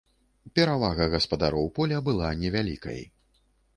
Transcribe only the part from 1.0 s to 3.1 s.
гаспадароў поля была невялікай.